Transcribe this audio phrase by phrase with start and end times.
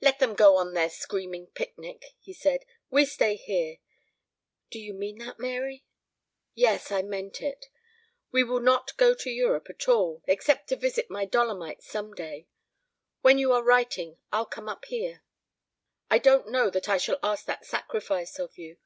[0.00, 2.64] "Let them go on their screaming picnic," he said.
[2.90, 3.76] "We stay here.
[4.72, 5.84] Did you mean that, Mary?"
[6.52, 7.66] "Yes, I meant it.
[8.32, 12.48] We will not go to Europe at all except to visit my Dolomites some day.
[13.20, 15.22] When you are writing I'll come up here."
[16.10, 18.78] "I don't know that I shall ask that sacrifice of you.